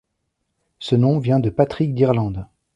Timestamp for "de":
1.39-1.51